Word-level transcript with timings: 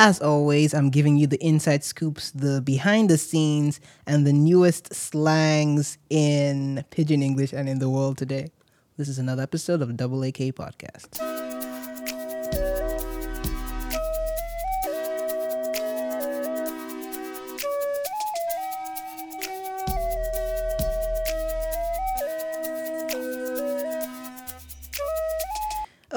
As 0.00 0.20
always, 0.20 0.74
I'm 0.74 0.90
giving 0.90 1.16
you 1.16 1.26
the 1.26 1.44
inside 1.44 1.82
scoops, 1.82 2.30
the 2.30 2.62
behind 2.62 3.10
the 3.10 3.18
scenes, 3.18 3.80
and 4.06 4.26
the 4.26 4.32
newest 4.32 4.94
slangs 4.94 5.98
in 6.08 6.84
Pidgin 6.90 7.22
English 7.22 7.52
and 7.52 7.68
in 7.68 7.80
the 7.80 7.88
world 7.88 8.16
today. 8.16 8.52
This 8.96 9.08
is 9.08 9.18
another 9.18 9.42
episode 9.42 9.82
of 9.82 9.96
Double 9.96 10.22
AK 10.22 10.54
Podcast. 10.54 11.37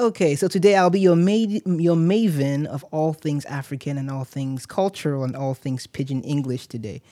Okay, 0.02 0.34
so 0.34 0.48
today 0.48 0.74
I'll 0.74 0.90
be 0.90 0.98
your 0.98 1.14
ma- 1.14 1.30
your 1.30 1.94
maven 1.94 2.66
of 2.66 2.82
all 2.90 3.12
things 3.12 3.44
African 3.44 3.96
and 3.96 4.10
all 4.10 4.24
things 4.24 4.66
cultural 4.66 5.22
and 5.22 5.36
all 5.36 5.54
things 5.54 5.86
pidgin 5.86 6.22
English 6.24 6.66
today. 6.66 7.02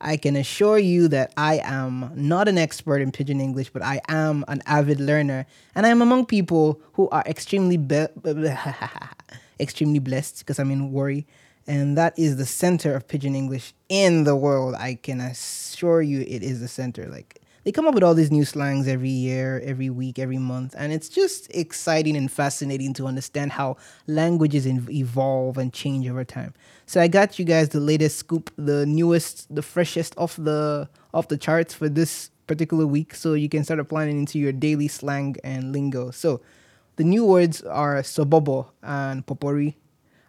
I 0.00 0.16
can 0.16 0.34
assure 0.34 0.78
you 0.78 1.08
that 1.08 1.34
I 1.36 1.60
am 1.62 2.10
not 2.14 2.48
an 2.48 2.56
expert 2.56 3.02
in 3.02 3.12
pidgin 3.12 3.42
English, 3.42 3.68
but 3.68 3.82
I 3.82 4.00
am 4.08 4.46
an 4.48 4.62
avid 4.64 4.98
learner, 4.98 5.44
and 5.74 5.84
I 5.84 5.90
am 5.90 6.00
among 6.00 6.24
people 6.24 6.80
who 6.94 7.10
are 7.10 7.22
extremely 7.26 7.76
be- 7.76 8.06
extremely 9.60 9.98
blessed 9.98 10.38
because 10.38 10.58
I'm 10.58 10.70
in 10.70 10.90
Warri, 10.90 11.26
and 11.66 11.98
that 11.98 12.18
is 12.18 12.38
the 12.38 12.46
center 12.46 12.94
of 12.94 13.06
pidgin 13.08 13.36
English 13.36 13.74
in 13.90 14.24
the 14.24 14.34
world. 14.34 14.74
I 14.74 14.94
can 14.94 15.20
assure 15.20 16.00
you, 16.00 16.22
it 16.22 16.42
is 16.42 16.60
the 16.60 16.68
center. 16.68 17.10
Like 17.10 17.42
they 17.68 17.72
come 17.72 17.86
up 17.86 17.92
with 17.92 18.02
all 18.02 18.14
these 18.14 18.30
new 18.30 18.46
slangs 18.46 18.88
every 18.88 19.10
year, 19.10 19.60
every 19.62 19.90
week, 19.90 20.18
every 20.18 20.38
month, 20.38 20.74
and 20.78 20.90
it's 20.90 21.06
just 21.06 21.54
exciting 21.54 22.16
and 22.16 22.32
fascinating 22.32 22.94
to 22.94 23.06
understand 23.06 23.52
how 23.52 23.76
languages 24.06 24.66
evolve 24.66 25.58
and 25.58 25.70
change 25.70 26.08
over 26.08 26.24
time. 26.24 26.54
So 26.86 26.98
I 26.98 27.08
got 27.08 27.38
you 27.38 27.44
guys 27.44 27.68
the 27.68 27.78
latest 27.78 28.16
scoop, 28.16 28.50
the 28.56 28.86
newest, 28.86 29.54
the 29.54 29.60
freshest 29.60 30.14
off 30.16 30.36
the 30.36 30.88
off 31.12 31.28
the 31.28 31.36
charts 31.36 31.74
for 31.74 31.90
this 31.90 32.30
particular 32.46 32.86
week, 32.86 33.14
so 33.14 33.34
you 33.34 33.50
can 33.50 33.64
start 33.64 33.80
applying 33.80 34.16
it 34.16 34.18
into 34.18 34.38
your 34.38 34.52
daily 34.52 34.88
slang 34.88 35.36
and 35.44 35.70
lingo. 35.70 36.10
So 36.10 36.40
the 36.96 37.04
new 37.04 37.26
words 37.26 37.60
are 37.64 37.96
sobobo 37.96 38.70
and 38.82 39.26
popori. 39.26 39.74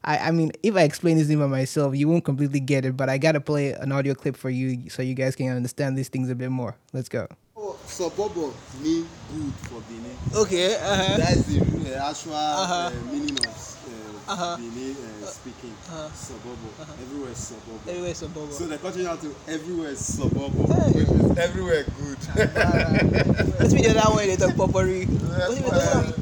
I, 0.04 0.18
I 0.18 0.32
mean, 0.32 0.52
if 0.64 0.76
I 0.76 0.84
explain 0.84 1.18
this 1.18 1.28
name 1.28 1.40
by 1.40 1.48
myself, 1.48 1.96
you 1.96 2.08
won't 2.08 2.24
completely 2.24 2.60
get 2.62 2.86
it, 2.86 2.96
but 2.96 3.10
I 3.10 3.18
gotta 3.18 3.42
play 3.42 3.74
an 3.74 3.92
audio 3.92 4.14
clip 4.14 4.38
for 4.38 4.50
you 4.50 4.90
so 4.90 5.02
you 5.02 5.14
guys 5.14 5.36
can 5.36 5.50
understand 5.50 5.98
these 5.98 6.08
things 6.10 6.30
a 6.30 6.36
bit 6.36 6.50
more. 6.50 6.76
Let's 6.94 7.10
go. 7.10 7.28
Oh, 7.58 7.78
sobobo 7.86 8.54
mean 8.82 9.06
good 9.34 9.54
for 9.68 9.82
Benin. 9.82 10.16
Okay, 10.34 10.76
uh-huh. 10.76 11.18
That's 11.18 11.44
the 11.44 11.60
uh, 12.00 12.10
actual 12.10 12.34
Uh-huh. 12.34 12.74
uh, 12.74 13.12
meaning 13.12 13.38
of 13.40 13.46
uh, 13.46 14.32
Uh-huh. 14.32 14.56
Benin 14.56 14.96
uh, 14.96 15.26
speaking. 15.28 15.76
Uh-huh. 15.92 16.08
Sobobo. 16.16 16.70
Everywhere 17.04 17.32
is 17.32 17.38
Sobobo. 17.52 17.90
Everywhere 17.90 18.14
sobobo. 18.14 18.52
So 18.54 18.68
they're 18.68 18.78
cutting 18.78 19.06
out 19.06 19.20
to 19.22 19.36
everywhere 19.52 19.90
is 19.90 20.00
Sobobo, 20.00 20.64
Hey. 20.72 20.92
which 21.04 21.10
is 21.10 21.38
everywhere 21.38 21.84
good. 21.84 22.18
Let's 23.60 23.74
be 23.74 23.82
the 23.82 24.00
other 24.02 24.16
way 24.16 24.28
they 24.28 24.38
talk 24.38 24.56
popori. 24.56 25.06
That's 25.08 25.50
What 25.50 25.58
do 25.60 25.64
you 25.64 25.70
why- 25.70 26.04
mean? 26.08 26.14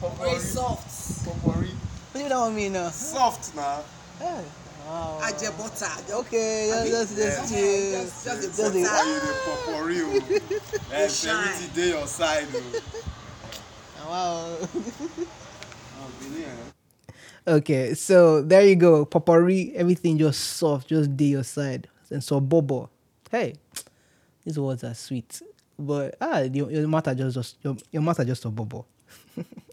Popori. 0.00 0.40
soft. 0.40 0.89
Popori. 2.28 2.28
What 2.28 2.28
do 2.28 2.28
you 2.28 2.28
that 2.28 2.38
one 2.38 2.54
mean 2.54 2.72
now? 2.72 2.90
Soft 2.90 3.54
now. 3.56 3.82
Hey. 4.18 4.44
Wow. 4.86 5.20
Ajẹ 5.22 5.50
butter. 5.56 6.14
Okay, 6.14 6.68
yeah, 6.68 6.84
that's 6.90 7.14
just 7.14 7.52
Yeah. 7.52 7.58
you. 7.60 7.92
Just- 7.92 8.24
just 8.24 8.40
the 8.40 8.48
Just 8.48 8.72
the- 8.72 8.82
butter. 8.82 9.08
You 9.08 9.20
the 9.20 9.34
popori. 9.46 10.00
oh. 10.02 10.92
And 10.92 11.10
shine. 11.12 11.48
everything 11.48 11.74
day 11.74 11.88
your 11.90 12.06
side. 12.06 12.46
oh. 12.54 14.08
Wow. 14.08 14.56
Oh, 16.02 16.10
Benin, 16.20 16.44
eh? 16.44 17.52
Okay, 17.52 17.94
so 17.94 18.42
there 18.42 18.66
you 18.66 18.74
go. 18.76 19.06
Popori, 19.06 19.72
everything 19.74 20.18
just 20.18 20.40
soft, 20.40 20.88
just 20.88 21.16
day 21.16 21.26
your 21.26 21.44
side. 21.44 21.88
And 22.10 22.22
sobobo. 22.24 22.90
Hey, 23.30 23.54
these 24.44 24.58
words 24.58 24.82
are 24.84 24.94
sweet. 24.94 25.40
But 25.78 26.16
ah, 26.20 26.40
your, 26.40 26.70
your 26.70 26.88
matter 26.88 27.14
just, 27.14 27.34
just 27.34 27.56
your, 27.62 27.76
your 27.92 28.02
matter 28.02 28.24
just 28.24 28.44
a 28.44 28.50
bobo. 28.50 28.84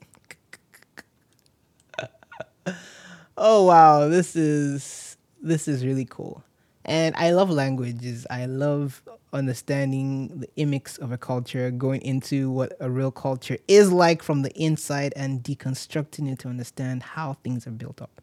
oh 3.38 3.64
wow, 3.64 4.08
this 4.08 4.36
is 4.36 5.18
this 5.42 5.68
is 5.68 5.86
really 5.86 6.06
cool. 6.06 6.44
And 6.86 7.16
I 7.16 7.32
love 7.32 7.50
languages. 7.50 8.26
I 8.30 8.46
love 8.46 9.02
understanding 9.34 10.40
the 10.40 10.48
imix 10.58 10.98
of 11.00 11.12
a 11.12 11.18
culture, 11.18 11.70
going 11.70 12.02
into 12.02 12.50
what 12.50 12.74
a 12.80 12.90
real 12.90 13.12
culture 13.12 13.58
is 13.68 13.92
like 13.92 14.24
from 14.24 14.42
the 14.42 14.52
inside 14.54 15.14
and 15.16 15.44
deconstructing 15.44 16.32
it 16.32 16.40
to 16.40 16.48
understand 16.48 17.04
how 17.04 17.34
things 17.44 17.68
are 17.68 17.72
built 17.72 18.02
up. 18.02 18.22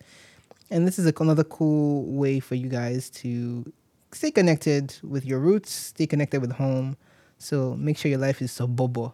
And 0.71 0.87
this 0.87 0.99
is 0.99 1.07
another 1.07 1.45
cool 1.45 2.05
way 2.07 2.41
for 2.41 2.55
you 2.55 2.69
guys 2.69 3.11
to 3.11 3.71
stay 4.13 4.31
connected 4.31 4.97
with 5.03 5.25
your 5.27 5.39
roots, 5.39 5.73
stay 5.73 6.07
connected 6.07 6.41
with 6.41 6.53
home. 6.53 6.97
So 7.39 7.77
make 7.77 7.99
sure 7.99 8.09
your 8.11 8.21
life 8.21 8.41
is 8.41 8.51
sobobo 8.51 9.13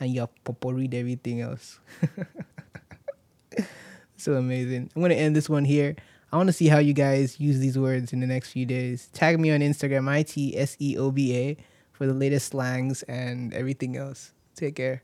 and 0.00 0.12
you're 0.14 0.28
read 0.64 0.94
everything 0.94 1.42
else. 1.42 1.78
so 4.16 4.34
amazing. 4.34 4.90
I'm 4.94 5.02
going 5.02 5.10
to 5.10 5.16
end 5.16 5.36
this 5.36 5.48
one 5.48 5.64
here. 5.64 5.96
I 6.32 6.36
want 6.36 6.48
to 6.48 6.52
see 6.52 6.66
how 6.66 6.78
you 6.78 6.92
guys 6.92 7.38
use 7.38 7.58
these 7.60 7.78
words 7.78 8.12
in 8.12 8.20
the 8.20 8.26
next 8.26 8.50
few 8.50 8.66
days. 8.66 9.08
Tag 9.12 9.38
me 9.38 9.50
on 9.52 9.60
Instagram, 9.60 10.08
I 10.08 10.22
T 10.22 10.56
S 10.56 10.76
E 10.80 10.96
O 10.98 11.10
B 11.10 11.36
A, 11.36 11.56
for 11.92 12.06
the 12.06 12.12
latest 12.12 12.48
slangs 12.48 13.02
and 13.04 13.54
everything 13.54 13.96
else. 13.96 14.32
Take 14.54 14.74
care. 14.76 15.02